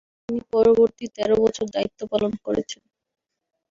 [0.21, 2.83] তিনি পরবর্তী তেরো বছর দায়িত্ব পালন করেছেন।